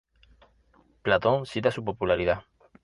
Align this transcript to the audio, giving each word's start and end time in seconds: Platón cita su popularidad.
Platón 1.03 1.45
cita 1.45 1.69
su 1.69 1.85
popularidad. 1.85 2.45